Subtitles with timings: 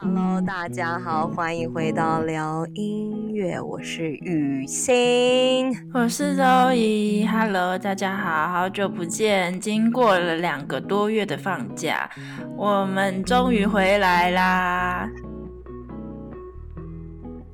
[0.00, 7.26] Hello，大家好，欢迎回到聊音乐，我是雨欣，我是周怡。
[7.26, 12.08] Hello，大家好，好久不见，经过了两个多月的放假，
[12.56, 15.10] 我们终于回来啦。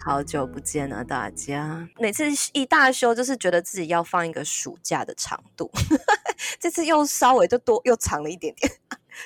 [0.04, 1.88] 好久不见了，大家。
[1.98, 5.70] 每次一大休，就是觉得自己要放一个暑假的长度，
[6.60, 8.70] 这次又稍微就多又长了一点点，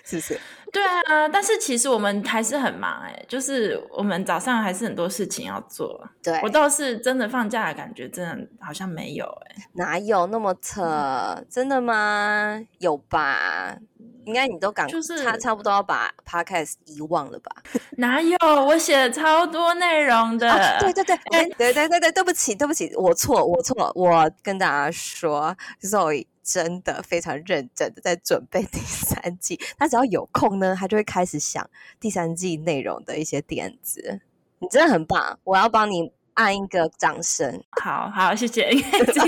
[0.05, 0.41] 是不是？
[0.73, 6.07] 对啊，但是其实我们还是很忙哎、欸，就是我们早上还是很多事情要做。
[6.23, 11.43] 对，我倒是真的放假的感觉，真的好像没有哎、欸，哪有那么扯？
[11.49, 12.61] 真的吗？
[12.79, 13.79] 有吧？
[14.27, 17.51] 应该你都赶，就是差差不多要把 podcast 遗忘了吧？
[17.97, 18.37] 哪有？
[18.67, 20.51] 我写了超多内容的。
[20.51, 31.69] 啊、对对对，哎、欸，对对对对，对不起对不起，我错我错，我跟大家说，Zoe 真的非常认真的在准备 第三季，他只要有空呢，他就会开始想
[32.01, 34.21] 第三季内容的一些点子。
[34.61, 36.11] 你真的很棒，我要帮你。
[36.39, 38.71] 按一个掌声，好好谢谢。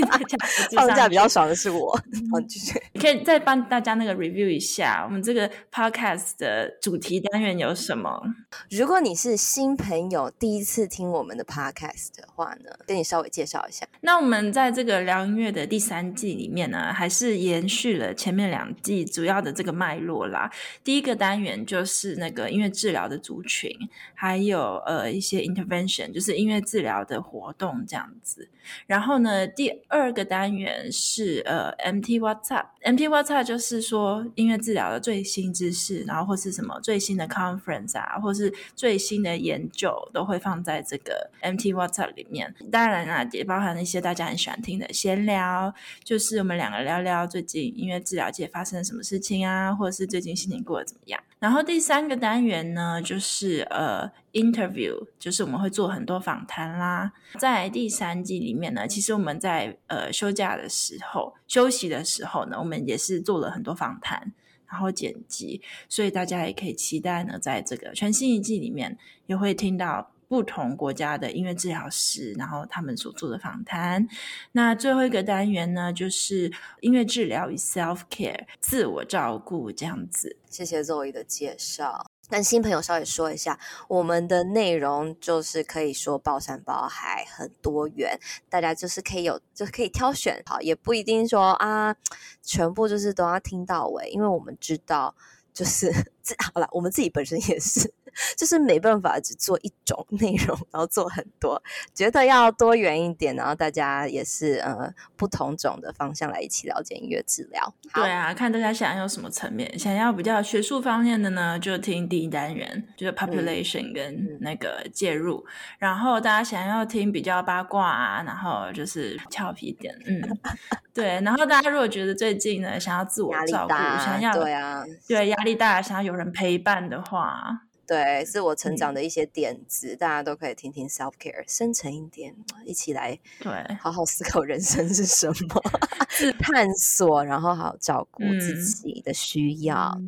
[0.73, 1.91] 放假比较爽的是我，
[2.31, 2.81] 好继续。
[2.93, 8.23] 你可以再帮大家那个 review 一下，我们这个 podcast 的主题单元有什么？
[8.69, 13.85] 如果你是新朋友，第一次听我们的 podcast 的话呢，跟你稍微介绍一下。
[13.99, 20.49] 那我们在这个聊音乐的第三季里面呢，还是延续了前面两季主要的这个脉络啦。
[20.81, 23.69] 第一个单元就是那个音乐治疗的族群，
[24.13, 28.49] 还有呃一些 intervention，就是音乐治疗的活动这样子，
[28.87, 42.53] 然后呢，第二个单元是呃，MT WhatsApp，MT WhatsApp 就是说音乐治疗的最新知识，然后或是什么最新的 conference 啊，或是最新的研究都会放在这个 MT WhatsApp 里面。
[42.71, 51.21] 当然啦，也包含一些大家很喜欢听的闲聊，就是我们两个聊聊最近音乐治疗界发生了什么事情啊，或者是最近心情过得怎么样。
[51.41, 57.11] 然后第三个单元呢，就是呃，interview，就是我们会做很多访谈啦。
[57.39, 64.31] 在第三季里面呢，其实我们在呃休假的时候、休息的时候呢，我们也是做了很多访谈，
[64.67, 74.07] 然后剪辑，所以大家也可以期待呢，在这个全新一季里面，也会听到不同国家的音乐治疗师，然后他们所做的访谈。
[74.53, 76.49] 那最后一个单元呢，就是
[76.79, 80.37] 音乐治疗与 self care，自我照顾这样子。
[80.49, 82.09] 谢谢 Zoe 的介绍。
[82.29, 83.59] 跟新朋友稍微说一下，
[83.89, 88.17] 我们的内容就是可以说包山包海，很多元，
[88.47, 91.93] 大家就是可以有，就可以挑选，好，也不一定说啊，
[92.41, 95.13] 全部就是都要听到尾，因为我们知道，
[95.53, 95.91] 就是
[96.37, 97.93] 好了，我们自己本身也是。
[98.35, 107.73] 就是没办法只做一种 内容，然后做很多，觉得要多元一点，然后大家也是呃不同种的方向来一起了解音乐治疗。
[107.93, 115.37] 对啊，看大家想要什么层面，想要比较学术方面的呢，就听第一单元，就是 population 跟那个介入。
[115.47, 120.21] 嗯、然后大家想要听比较八卦啊，然后就是俏皮一点，嗯，
[120.93, 121.21] 对。
[121.21, 127.63] 然后大家如果觉得最近呢想要自我照顾，想要对啊，对压力大，想要有人陪伴的话。
[127.87, 132.33] 对，是我成长的一些点子，嗯、大家都可以听听 self care，深沉一点，
[132.65, 135.61] 一起来对，好好思考人生是什么，
[136.07, 139.99] 是探索，然后好好照顾自己的需要。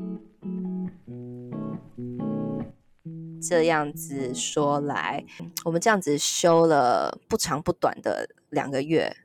[0.43, 0.89] 嗯、
[3.41, 5.25] 这样子说来，
[5.65, 9.17] 我们这样子休了不长不短的两个月。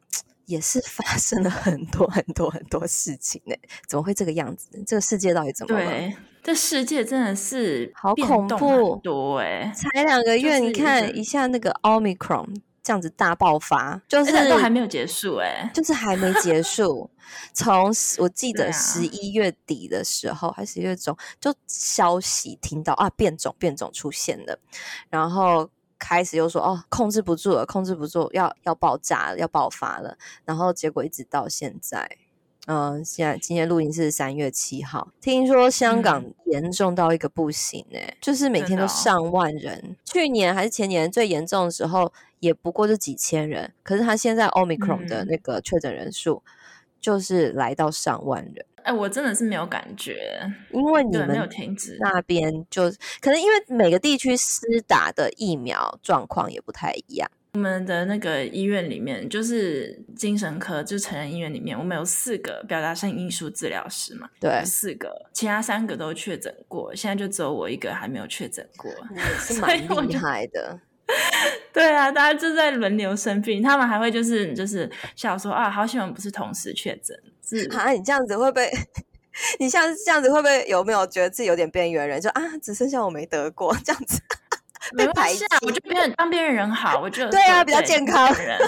[0.47, 3.55] 也是发生了很多很多很多事情呢，
[3.87, 4.83] 怎么会这个样子？
[4.87, 5.85] 这个世界到底怎么了？
[5.85, 6.17] 对，
[6.49, 9.71] 这世界真的是好恐怖，多哎！
[9.77, 12.47] 才两个月，你看一下那个 Omicron
[12.83, 17.11] 这样子大爆发，就是都还没有结束哎，就是还没结束。
[17.53, 24.59] 从我记得十一月底的时候，还是十一月中，就消息听到啊，变种变种出现了，
[25.11, 25.69] 然后。
[26.01, 30.17] 开始又说哦，控制不住了，控制不住，要要爆炸了，要爆发了。
[30.45, 32.09] 然后结果一直到现在，
[32.69, 39.79] 嗯、呃，现在今天录音是三月七号，听说香港严重到一个不行哎、欸，嗯、就是每天都上万人。
[39.79, 43.73] 哦、去年还是前年最严重的时候，也不过就几千人。
[43.83, 46.43] 可是他现在 Omicron 的那个确诊人数，
[47.01, 48.67] 就是来到上万人。
[48.83, 52.91] 哎，我真的是没有感觉，因为你们没有停止那边就
[53.23, 57.31] 可能因为每个地区施打的疫苗状况也不太一样。
[57.59, 69.77] 我们的那个医院里面，就是精神科，就是成人医院里面，我们有四个表达性艺术治疗师嘛，对，四个，其他三个都确诊过，现在就只有我一个还没有确诊过，也是 蛮
[70.07, 70.79] 厉害的。
[71.75, 77.19] 对啊，大家就在轮流生病，他们还会就是就是笑说啊，好希望不是同时确诊。
[77.45, 78.71] 是啊，你这样子会不会？
[79.59, 82.21] 你像这样子会不会有没有觉得自己有点边缘人？
[82.21, 84.21] 就啊，只剩下我没得过这样子。
[84.93, 88.59] 没关系啊，我就别人当别人人好，我就 对啊，比较健康人。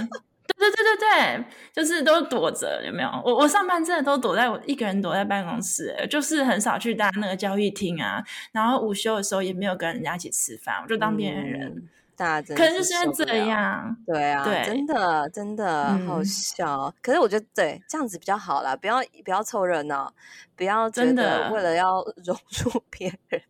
[0.58, 3.08] 对对对对对，就是都躲着，有没有？
[3.24, 8.22] 我我上班真的都躲在我一个人躲在办公室，就是很少去搭那个交易厅啊。
[8.52, 11.68] 然后午休的时候也没有跟人家一起吃饭，我就当边缘人。
[11.68, 11.88] 嗯
[12.20, 16.82] 大家可能就是因为这样，对啊，对，真的真的好笑。
[16.82, 20.12] 嗯、可是我觉得对这样子比较好啦，不要不要凑热闹，
[20.54, 23.40] 不要真的为了要 融入别人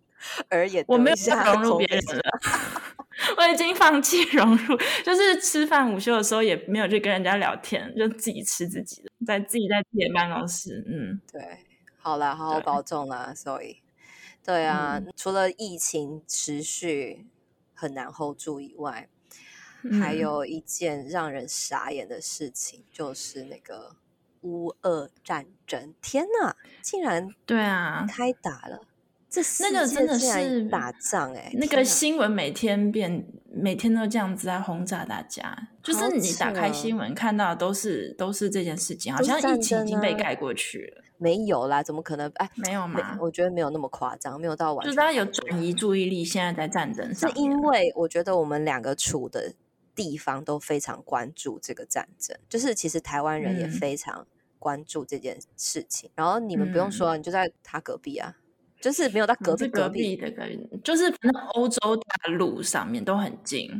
[0.48, 0.84] 而也。
[0.88, 2.22] 我没有融入别人了，
[3.38, 10.84] 我已经放弃 融入，就是吃饭午休的时候也没有去跟人家聊天，就自己吃自己的，在自己在自己的办公室。
[10.86, 11.58] 嗯，对，
[11.98, 13.32] 好了，好好保重啦。
[13.34, 13.82] 所以，
[14.44, 17.26] 对啊，嗯、除了疫情持续。
[17.72, 19.08] 很难 hold 住以外，
[20.02, 23.96] 还有一件让人傻眼的事情，嗯、就是那个
[24.42, 25.94] 乌俄战争。
[26.02, 28.82] 天哪，竟然对啊开打了！
[29.30, 35.68] 这那个真的是打仗哎、欸，那个新闻每天变，每天都这样子在轰炸大家。
[35.82, 41.04] 就是你打开新闻看到的都是都是这件事情，好像疫情已经被盖过去了。
[41.16, 42.30] 没有啦，怎么可能？
[42.36, 43.16] 哎，没有嘛？
[43.20, 44.90] 我觉得没有那么夸张，没有到完全。
[44.90, 47.30] 就是他有转移注意力，现在在战争上。
[47.30, 49.52] 是因为我觉得我们两个处的
[49.94, 54.26] 地方都非常关注这个战争，就是其实台湾人也非常
[54.58, 56.08] 关注这件事情。
[56.08, 58.39] 嗯、然后你们不用说，你就在他隔壁啊，嗯、
[58.80, 63.70] 就是没有到隔壁隔壁的感觉，就是反正欧洲大陆上面都很近。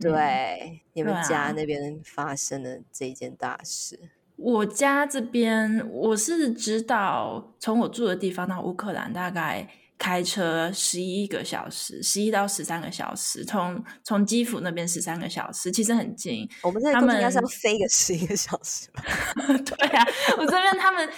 [0.00, 3.98] 对，嗯、你们家那边发生的这件大事。
[4.36, 9.68] 我家这边，我是知道，从我住的地方到乌克兰，大概
[10.04, 13.42] 开车十一个小时，十一到十三个小时。
[13.42, 16.46] 从从基辅那边十三个小时，其实很近。
[16.62, 19.02] 我们这边应该是要飞个十一个小时吧？
[19.64, 20.06] 对啊，
[20.36, 21.08] 我这边他们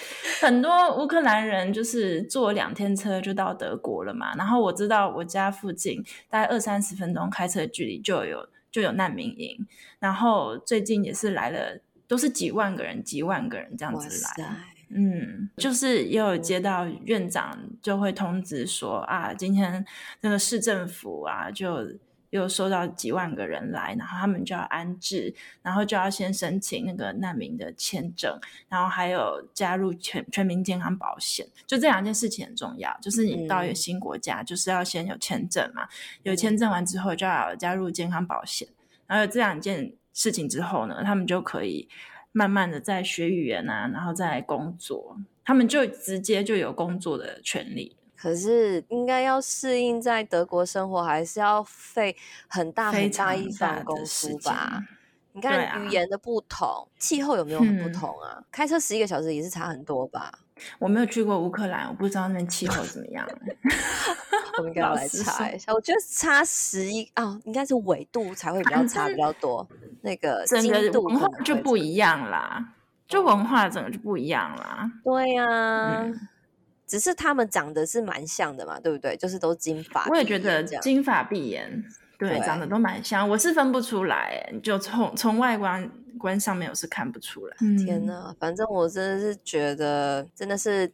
[0.40, 4.32] 很多乌克兰人就是坐两天车就到德国了嘛。
[4.36, 6.00] 然后我知道我家附近
[6.30, 9.66] 大概二三十分钟开车距离就有就有难民营，
[9.98, 11.80] 然后最近也是来了。
[12.08, 14.42] 都是几万个人，几万个人这样子来，塞
[14.88, 19.84] 嗯，就是也有接到院长就会通知说啊，今天
[20.20, 21.86] 那个市政府啊，就
[22.30, 28.38] 又收到几万个人来，然后他们就要安置，然后就要先申请那个难民的签证，
[28.68, 32.96] 然后还有加入全全民健康保险，就这两件事情很重要。
[33.00, 35.88] 就是你到一个新国家，嗯、就是要先有签证嘛，
[36.22, 38.68] 有签证完之后就要加入健康保险，
[39.06, 39.92] 然后有这两件。
[40.18, 41.86] 事情之后呢，他们就可以
[42.36, 47.96] 慢慢的在学语言啊，然后再工作，他们就直接就有工作的权利。
[48.14, 52.14] 可是应该要适应在德国生活，还是要费
[52.46, 54.84] 很大很大一番功夫吧？
[55.36, 58.36] 你看语言的不同，啊、气候有没有很不同啊？
[58.38, 60.32] 嗯、开车十一个小时也是差很多吧？
[60.78, 63.28] 我没有去过乌克兰，我不知道那边气候怎么样。
[64.56, 65.74] 我们 应该要来查一下。
[65.74, 69.68] 我觉得差十一啊，应该是纬度才会比较差比较多。
[70.00, 72.72] 那个整个文化就不一样啦，
[73.06, 74.90] 就文化整个就不一样啦。
[75.04, 76.28] 对呀、啊，嗯、
[76.86, 79.14] 只是他们长得是蛮像的嘛，对不对？
[79.18, 81.84] 就是都金发，我也觉得金发碧眼，
[82.18, 83.28] 对，对长得都蛮像。
[83.28, 85.90] 我是分不出来，就从从外观。
[86.18, 87.54] 观上面我是看不出来。
[87.84, 90.90] 天哪，反正我真的是觉得，真的是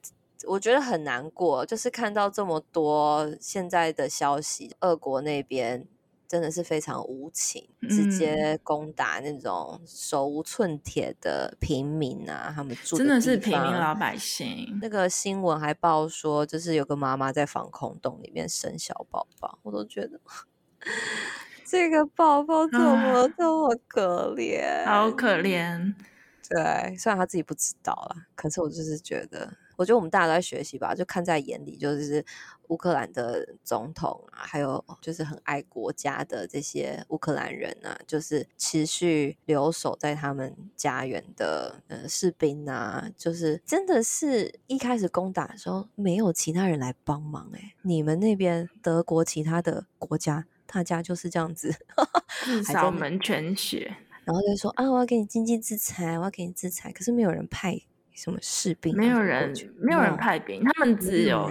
[0.49, 5.87] 我觉得很难过，就是看到这么多现在的消息，俄国那边
[6.27, 14.76] 真的是非常无情，嗯、直接攻打那种手无寸铁的平民啊，他们住的真的是平民老百姓。
[14.83, 20.19] 那个新闻还报说，就是有个妈妈在防空洞里面生小宝宝，我都觉得。
[21.65, 24.85] 这个宝宝怎么这么可怜？
[24.85, 25.95] 好可怜。
[26.49, 32.23] 对，虽然他自己不知道啦，可是我就是觉得，我觉得我们大家都在学习吧，就看在眼里，就是
[32.69, 50.45] 乌克兰的总统啊，还有就是很爱国家的这些乌克兰人啊，就是持续留守在他们家园的呃士兵啊，就是真的是一开始攻打的时候，没有其他人来帮忙诶、欸，你们那边德国其他的国家。
[50.73, 51.71] 大家就是这样子，
[52.64, 56.91] 扫门全血，然后就说啊，我要给你经济制裁，我要给你制裁。
[56.91, 57.79] 可是没有人派
[58.14, 61.50] 什么士兵，没有人，没有人派兵，他们只有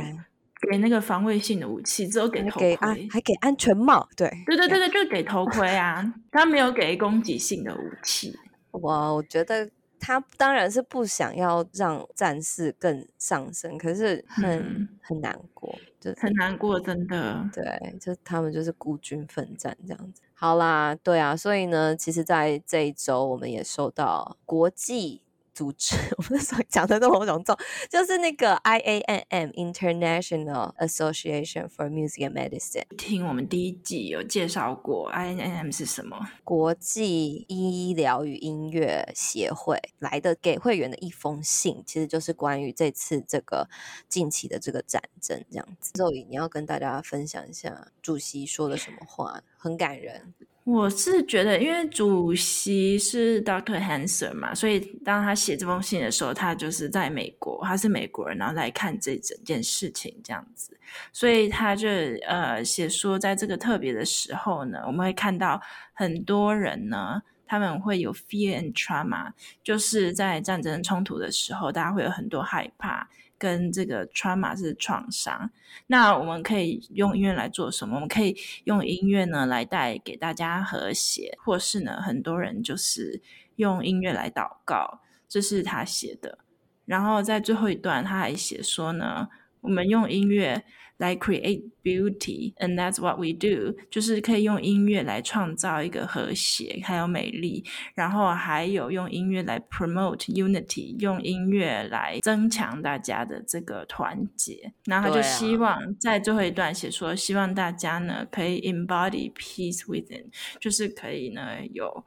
[0.71, 2.75] 给那个防卫性的武器，只有给头盔，
[3.11, 4.09] 还给安全帽。
[4.17, 8.35] 对，对对对对，就给头盔啊， 他没有给攻击性的武器。
[8.71, 9.69] 哇，我觉得。
[10.01, 17.47] 他当然是不想要让战事更上升，可是很、嗯、很难过，就很难过，真的。
[17.53, 20.21] 对，就他们就是孤军奋战这样子。
[20.33, 25.21] 好啦，对啊，所以呢，其实，在这一周，我们也收到国际
[25.53, 26.39] 组织， 我们
[26.69, 27.57] 讲的都很隆重，
[27.89, 32.85] 就是那个 IANM International Association for Music and Medicine。
[32.97, 36.17] 听我们第一季有介绍过，IANM 是什么？
[36.43, 43.67] 国际医疗与音乐协会来的给会员的一封信，其实就是关于这次这个
[44.07, 45.91] 近期的这个战争这样子。
[45.95, 50.33] 所以你要跟大家分享一下主席说了什么话，很感人。
[50.71, 60.77] 我是觉得，因为主席是 Doctor Hanser 嘛，所以当他写这封信的时候，他就是在美国，他是美国人，然后来看这整件事情这样子，
[61.11, 61.89] 所以他就
[62.25, 65.61] 呃写说，在这个特别的时候呢，我们会看到
[65.93, 73.09] 很多人呢，他们会有 fear and trauma，就是在战争冲突的时候，大家会有很多害怕。
[73.41, 75.49] 跟这个 trauma 是创伤，
[75.87, 77.95] 那我们可以用音乐来做什么？
[77.95, 83.19] 我们可以用音乐呢来带给大家和谐，或是呢，很多人就是
[83.55, 86.37] 用音乐来祷告，这是他写的。
[86.85, 89.27] 然后在最后一段，他还写说呢，
[89.61, 90.63] 我们用音乐。
[91.01, 97.65] 来 create beauty, and that's what we do，就是可以用音乐来创造一个和谐，还有美丽，
[97.95, 104.71] 然后还有用音乐来 promote unity，用音乐来增强大家的这个团结。
[104.85, 110.25] 然后他就希望在最后一段写说，希望大家呢可以 embody peace within，
[110.59, 112.05] 就是可以呢有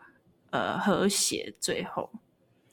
[0.51, 1.53] 呃和谐。
[1.59, 2.09] 最后，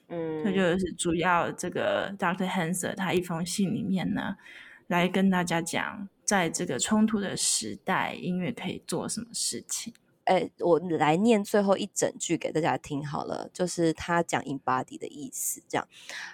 [0.09, 2.47] 嗯，这就是主要这个 Dr.
[2.47, 4.35] Hanser 他一封信里面呢。
[4.90, 9.92] 来跟大家讲，在这个冲突的时代，音乐可以做什么事情？
[10.24, 15.62] 哎，我来念最后一整句给大家听好了，就是他讲 embody 的意思。
[15.68, 15.86] 这样，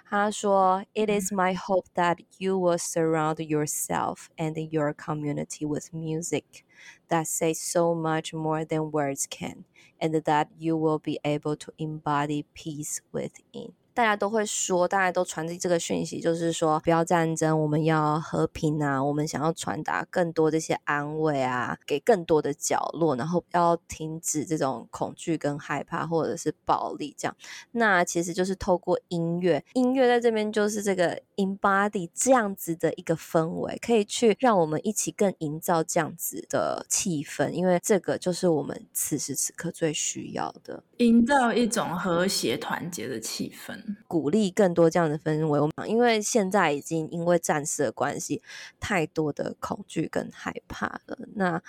[0.09, 6.63] 他说：“It is my hope that you will surround yourself and your community with music
[7.09, 9.65] that says so much more than words can,
[9.99, 19.02] and that you will be able to embody peace within.” 大家都会说，大家都传递这个讯息，就是说不要战争，我们要和平啊！
[19.02, 27.36] 我们想要传达更多这些安慰啊，给更多的角落，然后要停止这种恐惧跟害怕，或者是暴力这样。
[27.72, 43.87] 那其实就是透过音乐，音乐在这边就是这个 embody 这样子的一个氛围，可以去让我们一起更营造这样子的气氛，因为这个就是我们此时此刻最需要的，营造一种和谐团结的气氛。
[44.06, 48.42] 鼓励更多这样的氛围，我们因为现在已经因为战事的关系，
[48.80, 51.18] 太多的恐惧跟害怕了。
[51.34, 51.62] 那，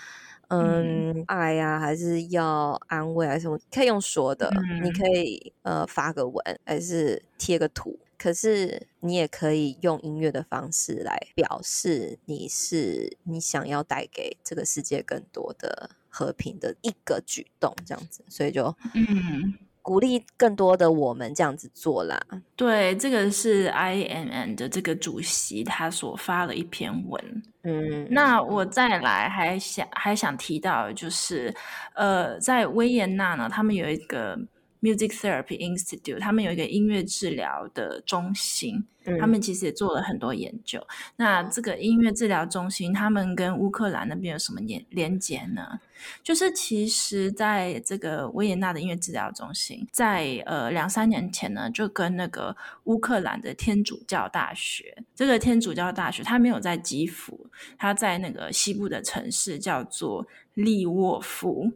[0.49, 3.59] 嗯，嗯爱呀、啊，还是要安慰，还是什么？
[3.71, 7.99] 可以用说的，嗯、你可以呃发个文，还是贴个图。
[8.17, 18.23] 可是你也可以用音乐的方式来表示，你是你想要带给这个世界更多的和平的一个举动，这样子。
[18.27, 19.53] 所以就嗯。
[19.89, 22.21] 鼓励更多的我们这样子做啦。
[22.55, 27.43] 对，这个是 IAMM 的这个主席他所发了一篇文。
[27.63, 31.51] 嗯，那我再来还想还想提到，就是
[31.95, 34.37] 呃，在维也纳呢，他们有一个
[34.79, 38.85] Music Therapy Institute，他们有一个音乐治疗的中心。
[39.19, 40.79] 他们其实也做了很多研究。
[41.15, 45.79] 那这个音乐治疗中心，他们跟乌克兰那边有什么连连接呢？
[46.23, 61.71] 就是其实在这个维也纳的音乐治疗中心，在呃两三年前呢，就跟那个乌克兰的天主教大学，这个天主教大学它没有在基辅，它在那个西部的城市叫做利沃夫。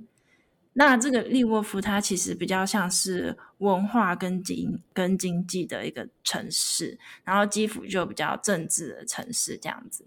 [0.73, 10.03] 那这个利沃夫，它其实比较像是文化跟经跟经济的一个城市，然后基辅就比较政治的城市这样子。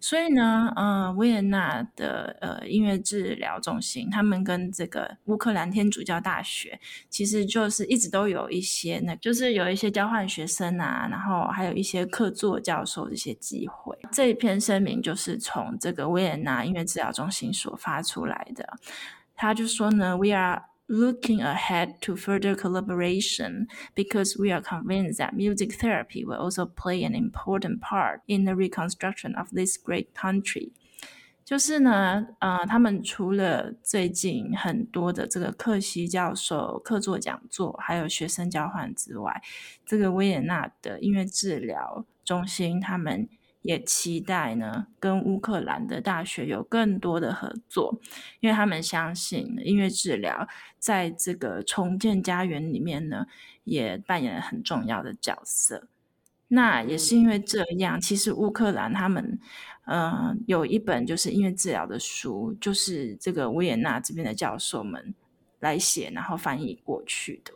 [0.00, 13.96] 所以呢，呃，维也纳的呃音乐治疗中心，他们跟这个乌克兰天主教大学，其实就是一直都有一些，那就是有一些交换学生啊，然后还有一些客座教授这些机会。
[14.10, 18.76] 这一篇声明就是从这个维也纳音乐治疗中心所发出来的。
[19.37, 26.65] 他就说呢，We are looking ahead to further collaboration because we are convinced that music therapy will also
[26.65, 30.71] play an important part in the reconstruction of this great country。
[31.45, 39.41] 就是呢，呃，他们除了最近很多的这个客席教授客座讲座，还有学生交换之外，
[39.85, 43.27] 这个维也纳的音乐治疗中心，他们。
[43.68, 48.00] 也期待呢，跟乌克兰的大学有更多的合作，
[48.40, 50.48] 因为他们相信音乐治疗
[50.78, 53.26] 在这个重建家园里面呢，
[53.64, 55.86] 也扮演了很重要的角色。
[56.48, 59.38] 那也是因为这样，其实乌克兰他们，
[59.84, 65.14] 嗯、呃，有一本就是音乐治疗的书，就是这个维也纳这边的教授们
[65.60, 67.52] 来写，然后翻译过去的。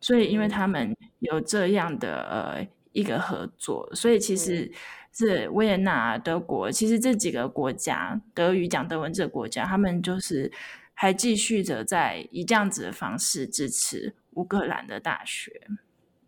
[0.00, 4.70] 所以因为他们有这样的呃一个合作，所以其实
[5.12, 10.52] 是维也纳、德国，其实这几个国家，德语讲德文这个国家，他们就是
[10.94, 15.66] 还继续着在以这样子的方式支持乌克兰的大学。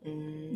[0.02, 0.54] 嗯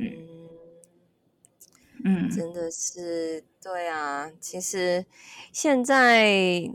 [2.04, 5.06] 嗯，真的是对啊，其实
[5.52, 6.70] 现在。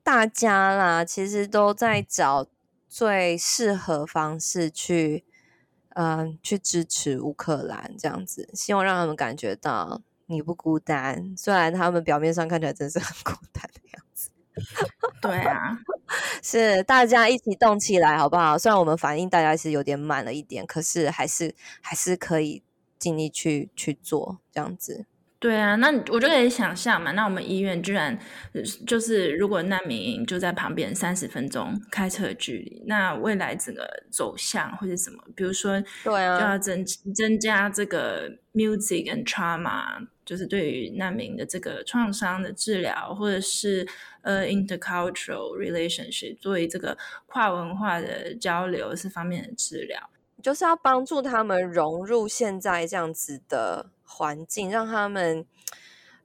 [0.00, 2.46] 大家啦，其实都在找
[2.88, 5.22] 最适合方式去，
[5.98, 11.34] 嗯、呃，去支持乌克兰这样子，希望让他们感觉到你不孤单。
[11.36, 14.30] 虽然他们表面上看起来真是很孤单的样子。
[15.20, 15.76] 对啊，
[16.40, 18.56] 是大家一起动起来，好不好？
[18.56, 22.62] 虽然我们反应大家是有点慢了一点，可是还是还是可以
[22.96, 25.04] 尽力去去做这样子。
[25.40, 27.12] 对啊，那我就可以想象嘛。
[27.12, 28.18] 那我们医院居然
[28.84, 35.22] 就是，如果难民营就在旁边三十分钟开车距离，那未来整个走向会是什么？
[35.36, 43.86] 比如说，对啊，就要增增加这个 music and trauma，就是对于难民的这个创伤的治疗，或者是
[44.22, 50.10] 呃 intercultural relationship，作为这个跨文化的交流这方面的治疗，
[50.42, 53.90] 就是要帮助他们融入现在这样子的。
[54.10, 55.46] 环境让他们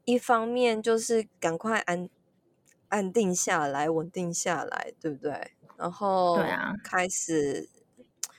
[0.05, 2.09] 一方面就是赶快安
[2.87, 5.51] 安定下来、稳定下来，对不对？
[5.77, 7.69] 然后对啊，开始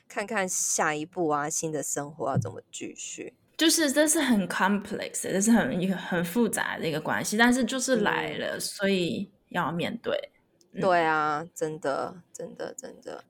[0.09, 3.35] 看看下一步啊，新的生活要怎么继续。
[3.57, 10.33] 就是这是很 complex，这是很一个很复杂的一个关系，但是就是来了，嗯、所以要面对。
[10.81, 13.25] 对啊，真的，真的，真的。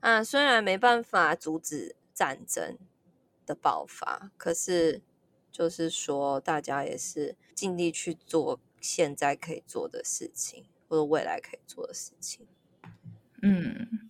[0.00, 2.78] 啊，虽然没办法阻止战争
[3.44, 5.02] 的爆发，可是。
[5.58, 12.46] 就是说，大家也是尽力去做现在可以做的事情，或者未来可以做的事情。
[13.42, 14.08] 嗯，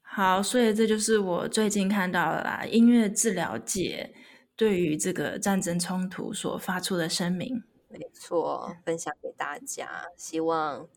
[0.00, 4.14] 好，所以这就是我最近看到的啦，音乐治疗界
[4.56, 7.62] 对于这个战争冲突所发出的声明。
[7.90, 10.88] 没错，分享给大家，希望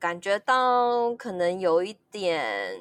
[0.00, 2.76] 感觉到可能有一点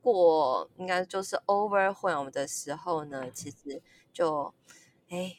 [0.00, 3.80] 过，应该就是 overwhelm 的时候呢，其实
[4.12, 4.52] 就
[5.08, 5.36] 哎。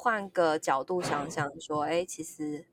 [0.00, 2.64] 换个角度想想，说，哎，其实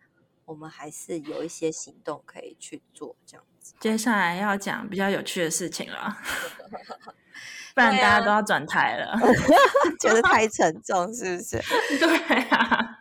[0.46, 3.74] 我们还是有一些行动可以去做，这样子。
[3.80, 6.16] 接下来要讲比较有趣的事情了，
[7.74, 9.18] 不然大家都要转台了，
[10.00, 11.60] 觉得太沉重，是不是？
[11.98, 13.00] 对啊，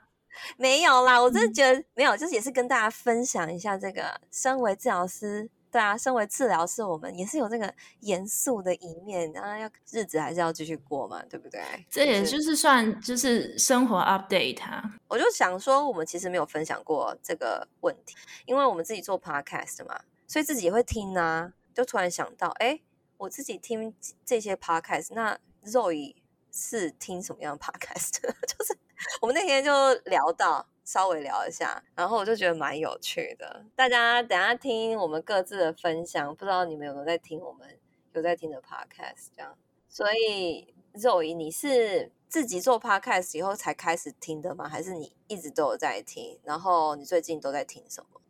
[0.56, 5.50] 没有啦，我真的觉得没有，就是也是跟大家分享一下这个，身为治疗师。
[5.74, 11.60] 对啊，身为治疗师，我们也是有这个严肃的一面，然后要日子还是要继续过嘛，对不对？
[11.90, 14.84] 这也就是算就是生活 update 啊。
[15.08, 18.14] 我就想说，我们其实没有分享过这个问题，
[18.46, 21.52] 因为我们自己做 podcast 嘛，所以自己也会听啊。
[21.74, 22.78] 就突然想到，哎，
[23.16, 23.92] 我自己听
[24.24, 26.14] 这些 podcast，那 Zoe
[26.52, 28.20] 是听什么样的 podcast？
[28.20, 28.78] 就是
[29.20, 30.68] 我们那天就聊到。
[30.84, 33.64] 稍微聊一下，然后我就觉得蛮有趣的。
[33.74, 37.68] 大家等下听我们各自的分享，不知道你们有没有在听我们
[38.12, 39.56] 有在听的 podcast 这样。
[39.88, 44.68] 所以肉姨，你是自己做 podcast 以后才开始听的吗？
[44.68, 46.38] 还是你一直都有在听？
[46.44, 48.20] 然后你最近都在听什么？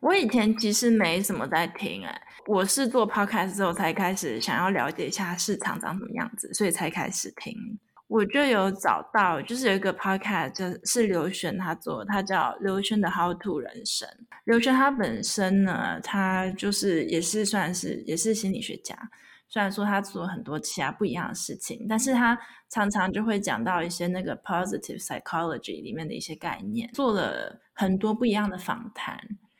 [0.00, 7.54] 我以前其实没什么在听哎，我是做 podcast 之后才开始想要了解一下市场长什么样子，所以才开始听。
[8.10, 14.08] 我就有找到，就是有一个 podcast，就是刘轩他做的，他叫刘轩的 How to 人生。
[14.46, 18.96] 刘轩他本身呢，他就是也是算是也是心理学家，
[19.48, 22.36] 虽然说他做很多其他不一样的事情，但是他
[22.68, 29.16] 常常就会讲到一些那个 positive psychology 里面的一些概念，做了很多不一样的访谈，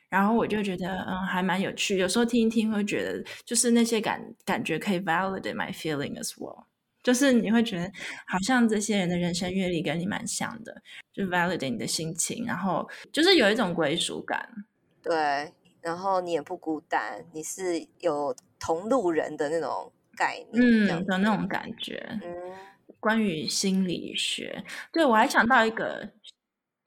[0.08, 6.64] 然后我就觉得嗯还蛮有趣，有时候听一听会觉得就是那些感感觉可以 validate my feeling as well。
[7.02, 7.90] 就是你会觉得
[8.26, 10.82] 好像这些人的人生阅历跟你蛮像的，
[11.12, 14.48] 就 validate 你的心情，然后就是有一种归属感，
[15.02, 22.18] 对，然后你也不孤单，你是有同路人的那种概念，嗯，的那种感觉。
[22.22, 22.32] 嗯，
[22.98, 26.10] 关于心理学，对，我还想到一个。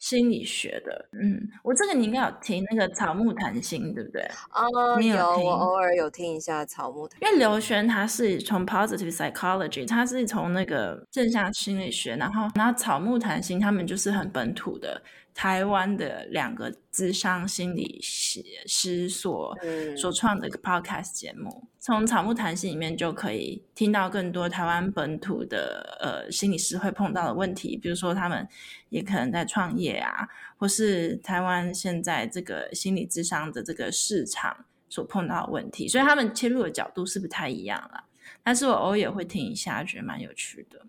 [0.03, 4.21] 心理学的，嗯，我这个你应该有听那个草木谈心，对不对？
[4.53, 7.17] 哦，你有，有，我偶尔有听一下草木谈。
[7.21, 15.01] 因为刘轩他是从 positive psychology，他是从那个正向心理学，然后，然后草木谈心他们就是很本土的。
[15.33, 19.57] 台湾的两个智商心理师师所
[19.97, 28.47] 所创的一个 podcast 节目，从草木谈心里面就可以听到更多台湾本土的呃心理师会碰到的问题，比如说他们
[28.89, 38.03] 也可能在创业啊，或是台湾现在这个心理智商的这个市场所碰到的问题，所以他们切入的角度是不太一样了。
[38.43, 40.85] 但是我偶尔也会听一下，觉得蛮有趣的。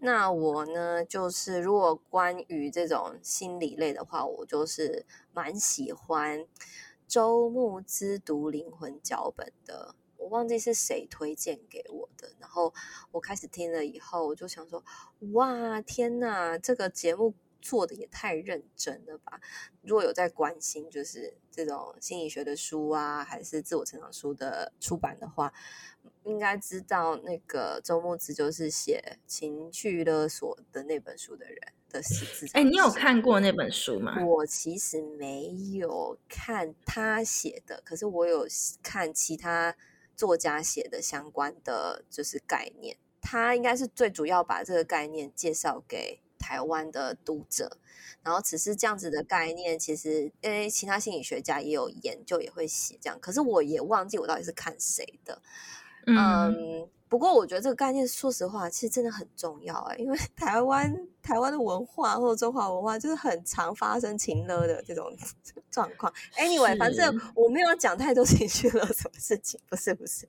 [0.00, 6.46] 那我呢，就是如果关于这种心理类的话，我就是蛮喜欢
[7.06, 9.94] 周牧之读灵魂脚本的。
[10.16, 12.72] 我忘记是谁推荐给我的，然后
[13.10, 14.84] 我开始听了以后，我就想说：
[15.32, 19.40] 哇，天哪，这个节目做的也太认真了吧！
[19.82, 25.52] 如果有在关心，就是这种心理学的书啊，还是自我成长书的出版的话。
[26.24, 32.00] 应该知道那个周牧子就是写情绪勒索的那本书的人的。
[32.52, 34.22] 哎，你有看过那本书吗？
[34.24, 38.46] 我其实没有看他写的，可是我有
[38.82, 39.74] 看其他
[40.14, 42.96] 作家写的相关的就是概念。
[43.22, 47.76] 他应该是最主要把这个概念介绍给台湾的读者。
[48.22, 53.18] 然后只是这样子的概念，其实因为其他心理学家也有研究，也会写这样。
[53.18, 55.40] 可是我也忘记我到底是看谁的。
[56.06, 65.10] 嗯，嗯，不过我觉得这个概念，说实话，其实真的很重要哎，因为 台湾台湾的文化或者中华文化，就是很常发生情勒的这种
[65.70, 66.12] 状况。
[66.36, 70.28] Anyway，反正我没有讲太多 情绪勒什么事情，不是不是，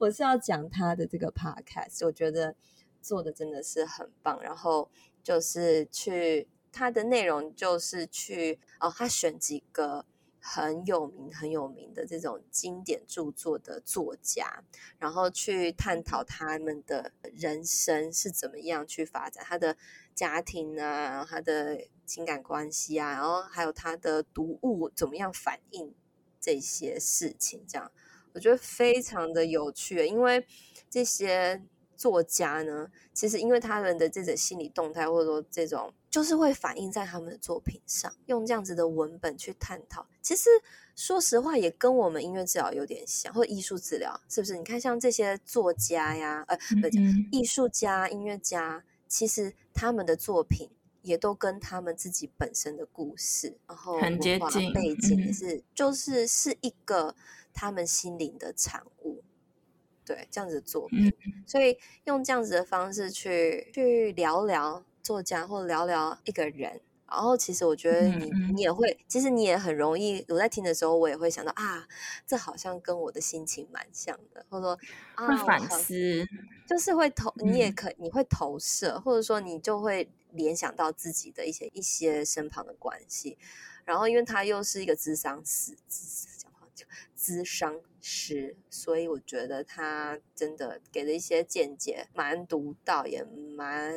[0.00, 2.56] 我是要讲他的这个 podcast，我觉得
[3.00, 4.40] 做的真的是很棒。
[4.42, 4.88] 然后
[5.22, 10.04] 就是去他的内容，就是去哦，他选几个。
[10.44, 14.64] 很有名、很有名的这种经典著作的作家，
[14.98, 19.76] 然后去探讨他们的人生是怎么样去发展，他的
[20.16, 25.94] 家庭啊，他的情感关系啊，然后还有他的读物怎么样反映
[26.40, 27.92] 这些事情，这样
[28.32, 30.44] 我觉得非常的有趣，因为
[30.90, 31.62] 这些
[32.02, 35.92] 作家呢，其实因为他们的这种心理动态，或者说这种。
[36.12, 40.06] 就是会反映在他们的作品上，用这样子的文本去探讨。
[40.20, 40.50] 其实
[40.94, 44.58] 说实话，也跟我们音乐治疗有点像，或者艺术治疗，是不是？
[44.58, 46.98] 你看，像这些作家呀，呃，不是
[47.30, 50.68] 艺术家、音乐家，其实他们的作品
[51.00, 57.16] 也都跟他们自己本身的故事，然后文化背景是，嗯、就是是一个
[57.54, 59.22] 他们心灵的产物。
[60.04, 64.84] 对，这样子的作品，嗯、所以用这样子的方式去去聊聊。
[65.02, 70.24] 作家或聊聊一个人，然后其实我觉得你你也会，其实你也很容易。
[70.28, 71.88] 我在听的时候，我也会想到啊，
[72.24, 74.78] 这好像跟我的心情蛮像的，或者说
[75.16, 76.24] 啊，会反思，
[76.68, 83.36] 就是会投，你也可你会投射，或者说你就会联想到自己的一些一些身旁的关系。
[83.84, 85.76] 然后，因为他又是一个智商师，
[86.38, 86.86] 讲话就
[87.16, 93.24] 智商师，所以我觉得他真的给了一些见解，蛮独到，也
[93.56, 93.94] 蛮。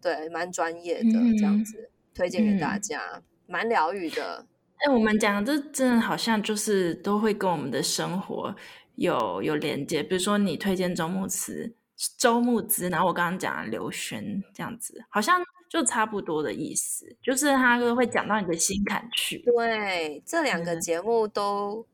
[0.00, 4.46] 对，蛮专业的这样子，嗯、推荐给大家，嗯、蛮疗愈的。
[4.76, 8.54] 哎，我们讲这真的好像就是都会跟我们的生活
[8.94, 10.02] 有有连接。
[10.04, 11.74] 比如说你推荐周牧慈，
[12.16, 19.38] 周牧之，然后我刚刚讲刘轩这样子，好像就差不多的意思，就是他都会讲到你的心坎去。
[19.38, 21.84] 对，这两个节目都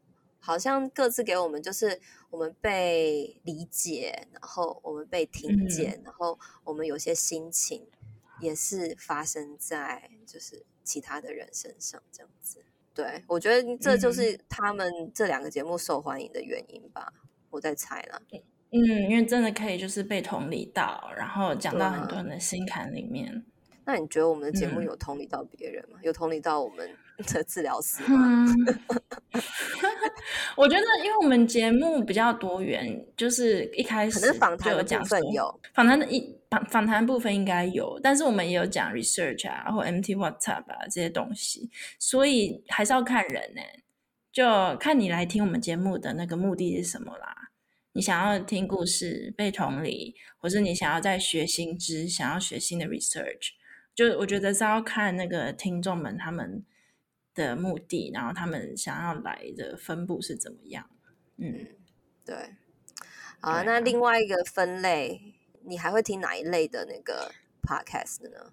[0.45, 2.01] 好像各自给我们就是。
[2.31, 7.87] 我们被理解，然后我们被听见，嗯、然后我们有些心情
[8.41, 12.65] 也是发生在就是其他的人身上，这样子。
[12.93, 18.21] 对，我觉得这就是他们这两个节目受欢迎的原因吧，嗯、我在猜了。
[18.73, 23.45] 嗯，因为真的可以就是被同理到，然后讲到很多人的心坎里面。
[23.85, 26.01] 那你觉得我们的节目有同理到别人吗？
[26.01, 26.91] 嗯、有同理到我们
[27.33, 28.47] 的治疗师吗？
[28.47, 28.79] 嗯、
[30.57, 43.83] 我觉得，因为我们节目比较多元，就是一开始就有讲说有访谈的一访访谈部分应该有，但是我们也有讲 research 啊，或 MT WhatsApp 啊这些东西，所以还是要看人呢、欸，
[44.33, 47.35] 就看你来听我们节目的那个目的是什么啦。
[47.93, 53.51] 你想要听故事被同理，或是你想要在学新知，想要学新的 research。
[53.95, 56.65] 就我觉得是要看那个听众们他们
[57.35, 60.89] 的目的，然后他们想要来的分布是怎么样。
[61.37, 61.67] 嗯，
[62.25, 62.37] 对。
[63.41, 67.31] 好啊，那另外一个分类，你还会听哪一类的那个
[67.63, 68.53] podcast 呢？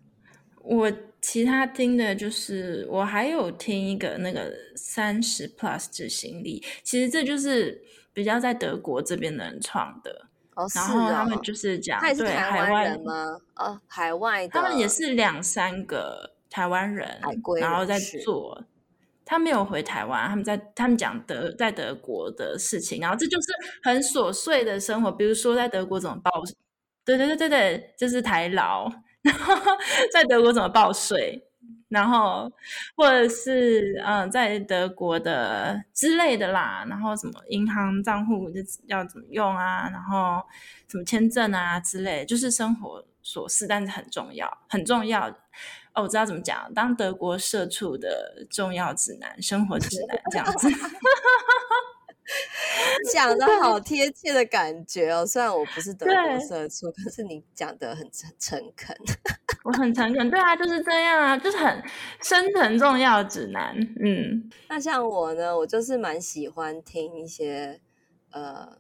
[0.63, 0.91] 我
[1.21, 10.27] 其他听的就是，我还有听一个那个三十 plus 执行力，其实这就是比较在德国这边的人创的。
[10.55, 13.39] 哦，然后他们就是讲，是台湾人吗？
[13.55, 17.21] 哦，海外的，他们也是两三个台湾人，
[17.61, 18.65] 然后在做。
[19.31, 23.47] 他没有回台湾，他们在他们讲德在德国的事情，然后这就是
[23.81, 26.29] 很琐碎的生活，比如说在德国怎么报，
[27.05, 28.91] 对对对对对，就是台劳，
[29.21, 29.55] 然后
[30.11, 31.41] 在德国怎么报税，
[31.87, 32.51] 然后
[32.97, 38.51] 或者是嗯、在德国的之类的啦，然后什么银行账户
[38.87, 40.43] 要怎么用啊，然后
[40.89, 45.33] 什么签证啊之类，就是生活琐事，但是很重要，很重要。
[45.93, 50.69] 哦，我知道怎么讲，当德国社畜的重要指南，生活指 南这样子。
[53.11, 58.95] 讲的好贴切的感觉哦，虽然我不是德国社畜，可是你讲的很诚诚恳。
[59.63, 61.83] 我很诚恳，对啊，就是这样啊，就是很
[62.21, 63.75] 生存重要指南。
[64.01, 67.81] 嗯，那像我呢，我就是蛮喜欢听一些
[68.31, 68.77] 呃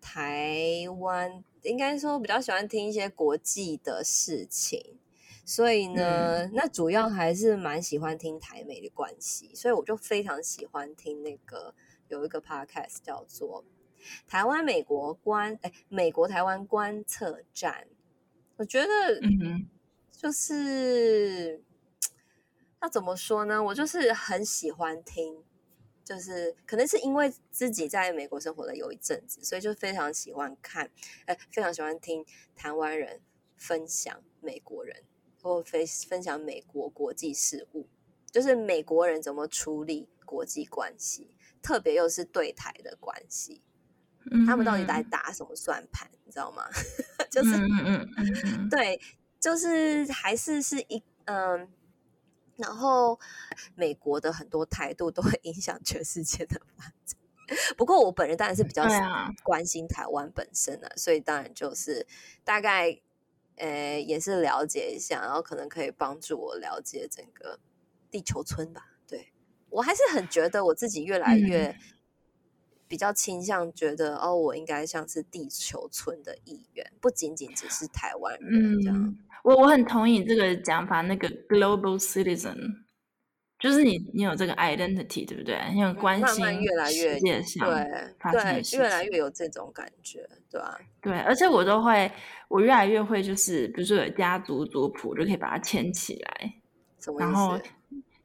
[0.00, 0.58] 台
[1.00, 4.98] 湾，应该说比较喜欢听一些国际的事情，
[5.44, 11.74] 所以呢，嗯、那主要还是蛮喜欢听台美的关系，所以我就非常喜欢听那个。
[12.08, 13.62] 有一个 podcast 叫做
[14.26, 17.86] 《台湾美国观》，哎，美国台湾观测站。
[18.56, 19.68] 我觉得，嗯，
[20.10, 21.62] 就是
[22.80, 23.62] 那怎么说呢？
[23.62, 25.44] 我就是很喜欢听，
[26.02, 30.90] 就是可能是因为自己在美国生活了有一阵子，所以就非常喜欢看，
[31.26, 32.26] 哎，非常喜欢听
[32.56, 33.20] 台湾人
[33.56, 35.04] 分享美国人
[35.42, 37.88] 或分分享美国国际事务，
[38.30, 41.34] 就是美国人怎么处理国际关系。
[41.62, 43.60] 特别又是对台的关系，
[44.30, 46.64] 嗯、他们到底在打什么算盘，你知道吗？
[47.30, 48.98] 就是，嗯嗯、对，
[49.38, 51.68] 就是还是是一嗯，
[52.56, 53.20] 然后
[53.74, 57.20] 美国的很多态度都会影响全世界的发展。
[57.76, 58.84] 不过我本人当然是比较
[59.42, 62.06] 关心台湾本身的，啊，所以当然就是
[62.42, 62.98] 大概
[63.60, 67.60] 呃也是了解一下，然后可能可以帮助我了解整个
[68.10, 68.86] 地球村吧。
[69.06, 69.28] 对
[69.68, 71.76] 我还是很觉得我自己越来越
[72.88, 78.96] 比较倾向觉得、嗯、哦，我应该像是地球村的一员，不仅仅只是台湾人这样。
[78.98, 82.56] 嗯、我我很同意这个讲法，那个 global citizen，
[83.60, 85.60] 就是你你有这个 identity，对不对？
[85.72, 90.78] 你有关心慢慢越来越世界上对对，越来越有这种感觉，对吧、啊？
[91.02, 92.10] 对，而且我都会，
[92.48, 96.54] 我越来越会，就是比如说有家族族谱，就可以把它牵起来？
[97.18, 97.58] 然后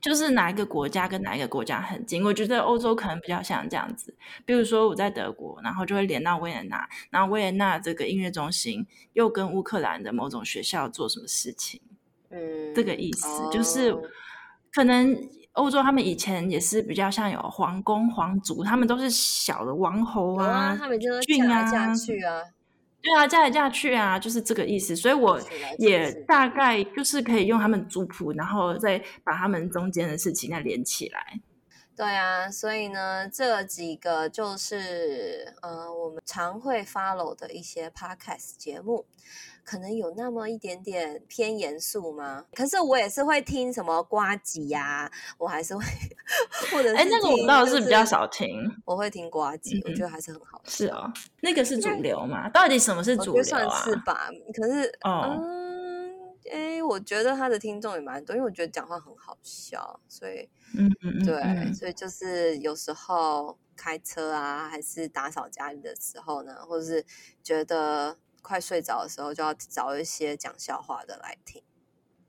[0.02, 4.16] 就是哪一个国家跟哪一个国家很近，我觉得欧洲可能比较像这样子。
[4.46, 11.82] 比如说我在德国，然后就会连到维也纳，然后维也纳这个音乐中心又跟乌克兰的某种学校做什么事情，
[12.30, 13.96] 嗯，这个意思、哦、就是
[14.76, 15.18] 可能
[15.54, 22.42] 欧洲他们以前也是比较像有皇宫皇族，他们都是小的王侯啊，啊他们就是嫁来嫁去啊。
[23.02, 24.96] 对啊，嫁来嫁去啊，就是这个意思。
[24.96, 25.40] 所以我
[25.78, 31.40] 也大概就是可以用他们族谱，然后再把他们中间的事情再连起来。
[31.96, 39.06] 对啊，所以呢，这几个就是呃，我们常会 follow 的一些 podcast 节目。
[39.66, 42.46] 可能有那么一点点偏严肃吗？
[42.54, 45.84] 可是我也是会听什么呱吉呀，我还是会，
[46.72, 48.48] 或者是哎，那个我倒是比较少听。
[48.86, 50.72] 我会听呱吉，我觉得还是很好听。
[50.72, 52.48] 是哦，那个是主流嘛？
[52.50, 53.44] 到底什么是主流啊？
[53.44, 54.30] 算是吧。
[54.54, 60.48] 可是，嗯，哎，我觉得他的听众也蛮多，因为我觉得讲话很好笑，所以，
[60.78, 67.04] 嗯嗯对，所以就是有时候开车啊，还是打扫家里的时候呢，或者是
[67.42, 68.16] 觉得。
[68.46, 71.64] 快睡着的时候，就要找一些讲笑话的来听。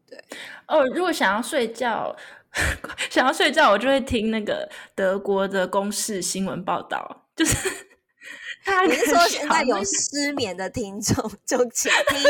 [0.09, 0.19] 对
[0.67, 2.17] 哦，如果想要睡觉，
[3.11, 7.27] 想要睡觉，我就会听那个德国的公视新闻报道。
[7.37, 7.69] 就是，
[8.89, 12.23] 你是说现在有失眠的听众，就请 听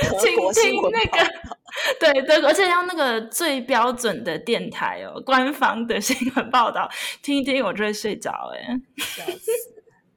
[0.00, 1.30] 德国新闻那个，
[2.00, 6.88] 对对，而且要那个最标准的电台哦，官方的新闻报道，
[7.20, 8.52] 听一听我就会睡着。
[8.54, 8.80] 哎。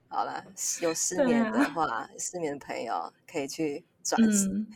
[0.10, 0.43] 好了，
[0.82, 4.67] 有失眠的话，啊、失眠的朋友可以去转、 嗯、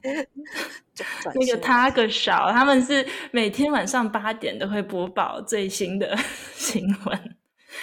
[0.93, 6.15] 转那个他个少，他们是每天晚上八点都会播报最新的
[6.53, 7.35] 新闻，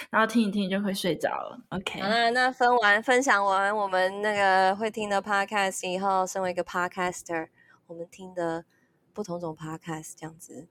[0.09, 1.59] 然后听一听就会睡着了。
[1.69, 7.49] OK，好了，那分完分享完我们那个会听的 Podcast 以后，身为一个 Podcaster，
[7.87, 8.63] 我们听的
[9.13, 10.67] 不同种 Podcast 这样子。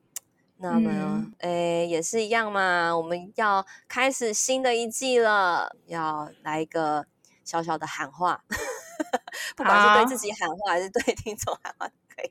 [0.62, 2.94] 那么，诶、嗯，也是一样嘛。
[2.96, 7.07] 我们要开始新的一季了，要来一个
[7.44, 8.44] 小小的喊话，
[9.57, 12.31] 不管是对自己喊话还是对听众喊话都可以。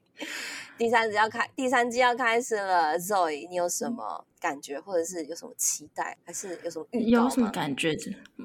[0.78, 7.98] 第三季要开，第三季要开始了，Zoe，你有什么感觉，或者是有什么期待，还是有什么预有什么感觉？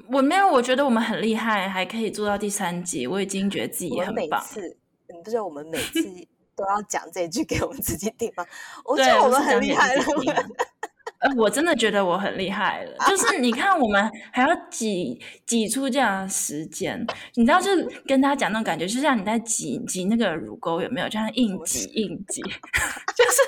[0.09, 4.41] 我没有，我觉得我们很厉害，还可以做到第三季，我已经觉得自己很棒。
[4.41, 6.27] 每次，你不知道我们每次？
[6.55, 8.45] 都要讲这句给我们自己听吗？
[8.85, 10.03] 我觉得我们很厉害了。
[11.25, 12.95] 呃，我真的觉得我很厉害了。
[13.09, 17.03] 就是你看，我们还要挤挤出这样的时间，
[17.35, 21.09] 你知道，就是跟大家讲那种感觉，就像你在挤挤那个乳沟，有没有？
[21.09, 22.41] 这样硬挤硬挤，
[23.15, 23.41] 就是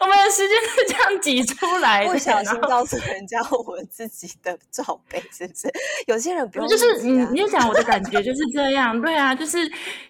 [0.00, 2.12] 我们的时间是这样挤出来的。
[2.12, 5.70] 不小心告诉人家我们自己的罩杯，是不是？
[6.06, 9.58] 有些人不用、啊，就是你你就讲我的感觉就是这样，对啊，就是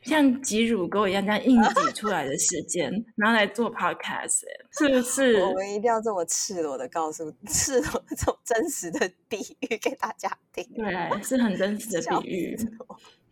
[0.02, 4.40] 像挤乳沟一样，这样硬挤出来的时间，然后来做 podcast，
[4.78, 5.40] 是不是？
[5.46, 10.64] 我们一定要这么赤裸的告诉， 赤裸这种真实的比喻给大家听。
[10.74, 12.56] 对，是很真实的比喻。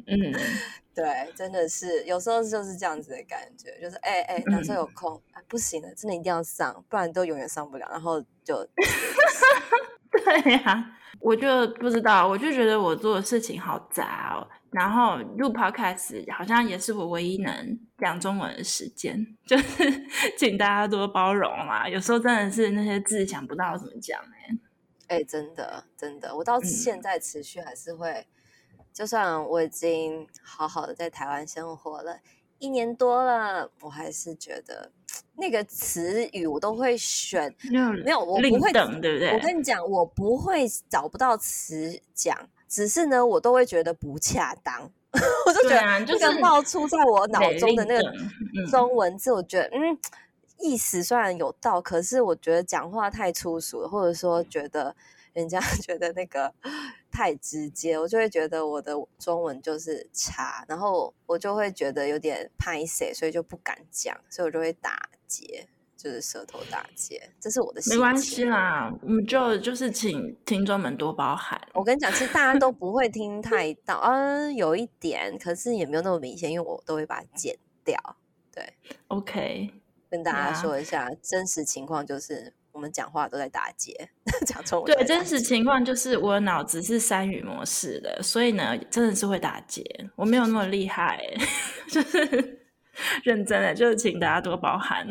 [0.07, 0.17] 嗯，
[0.95, 5.43] 对，真的是有时候就是这样子的感觉，就是哎哎，哪时候有空、嗯啊？
[5.47, 7.87] 不行了，真的一定要上，不然都永远上不了。
[7.91, 8.67] 然后就，
[10.11, 14.47] 对呀、啊，我就不知道，我就觉得我做的事情好杂哦。
[14.71, 20.07] 然后录 podcast 好像也是我唯一能讲中文的时间，就是
[20.39, 21.89] 请大家多包容啦。
[21.89, 24.21] 有时候真的是那些字想不到怎么讲
[25.09, 28.09] 哎，哎，真的真的，我到现在持续还是会，
[28.79, 32.21] 嗯、就算我已经好好的在台湾生活了
[32.61, 34.93] 一年多了，我还是觉得
[35.41, 37.53] 那个词语我都会选，
[38.05, 39.33] 没有，我不会等，对不对？
[39.33, 42.39] 我跟你讲，我不会找不到词讲。
[42.69, 48.13] 只是呢，我都会觉得不恰当， 我就觉得那个冒出在我脑中的那个
[48.71, 49.99] 中文字，我觉得嗯，
[50.61, 54.95] 意思虽然有道，可是我觉得讲话太粗俗了，或者说觉得
[55.33, 56.53] 人家 觉得那个
[57.11, 65.69] 太直接，我就会觉得我的中文就是差，然后我就会觉得有点拍谁，所以就不敢讲，所以我就会打结。
[66.03, 67.83] 就是舌头打结，这是我的。
[67.91, 71.61] 没关系啦，我们就就是请听众们多包涵。
[71.75, 78.17] 我跟你讲，其实大家都不会听 太到，嗯，有一点，可是也没有那么明显，因为我都会把它剪掉。
[78.51, 78.73] 对
[79.09, 79.75] ，OK，
[80.09, 84.11] 跟大家说一下，真实情况就是我们讲话都在打结，
[84.47, 84.95] 讲中文。
[84.95, 89.83] 对，真实情况就是我的脑子是三语模式的，所以呢，真的是会打结。
[90.17, 91.23] 我没有那么厉害，
[91.91, 92.57] 就是。
[93.25, 95.07] 认真的，就是请大家多包涵。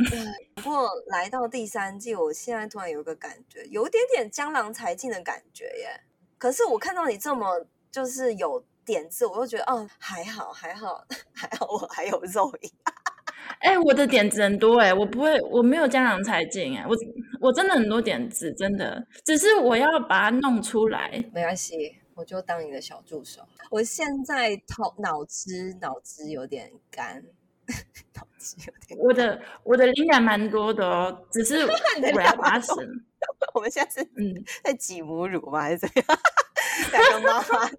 [0.55, 6.01] 不过来到第三季，我现在突然有一个感觉，有点点江郎才尽的感觉耶。
[6.37, 12.71] 可是我看到你这么就是有点子，我又觉得哦，还好还好还好， 我还有肉影。
[13.59, 16.95] 哎、欸，我的点子很多哎，我不会，我没有江郎才尽哎，我
[17.41, 21.11] 我真的很多点子，真的，只是我要把它弄出来。
[21.33, 23.41] 没关系，我就当你的小助手。
[23.69, 27.23] 我现在头脑子脑子有点干。
[28.97, 31.57] 我的我的灵感蛮多的哦，只是
[32.15, 32.75] 我要把它省。
[33.53, 35.61] 我们现在是嗯在挤母乳吗？
[35.61, 36.05] 还是怎样？
[36.91, 37.69] 两个妈妈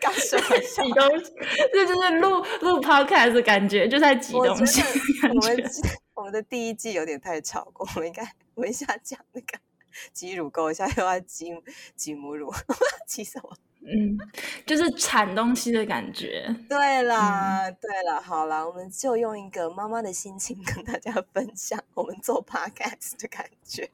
[0.00, 1.32] 刚说完挤东西，
[1.72, 4.80] 这就是录录 podcast 的感觉，就在挤东西。
[5.22, 5.70] 我，我们
[6.14, 8.22] 我们的第一季有点太吵过，我们应该
[8.54, 9.58] 我们一下讲那个
[10.12, 11.52] 挤乳沟，一下又要挤
[11.94, 12.52] 挤母乳，
[13.06, 13.56] 挤什么？
[13.88, 14.18] 嗯，
[14.66, 16.52] 就是铲东西的感觉。
[16.68, 23.88] 对啦，嗯、对了，好了，我们就用一个妈妈的心情跟大家分享我们做 podcast 的感觉。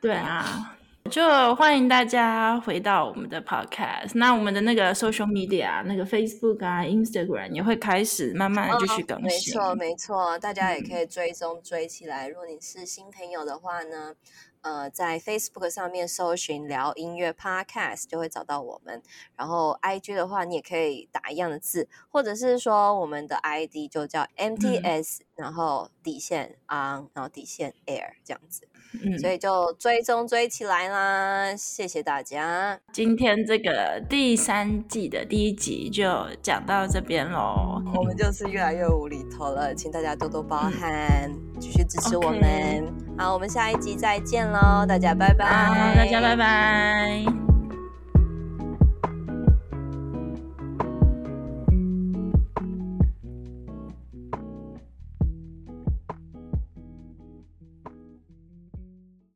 [0.00, 4.10] 对啊，就欢迎大家回到我们的 podcast。
[4.14, 9.58] 那我们的那个 social media，那个 Facebook 啊、Instagram 也会开始慢慢的继续更新。
[9.58, 12.28] 哦、没错，没错，大家也可以追踪追起来。
[12.28, 14.14] 如果你是新朋友的话呢？
[14.62, 19.00] 呃，在 Facebook 上面搜寻聊音乐 Podcast 就会找到我们。
[19.36, 28.66] 然后 IG 的话，你也可以打一样的字，或者是说我们的 ID 就叫 MTS，、嗯、然后底线 On，然后底线 Air 这样子。
[29.04, 31.54] 嗯，所以就追踪追起来啦！
[31.56, 32.78] 谢谢大家。
[32.92, 36.04] 今天这个第三季的第一集就
[36.42, 37.82] 讲到这边喽。
[37.94, 42.40] 我们就是越来越无厘头了，请大家多多包涵，继、嗯、续支持我们。
[42.40, 43.18] Okay.
[43.18, 45.94] 好，我们下一集再见喽，大家拜拜。
[45.96, 47.55] 大家拜拜。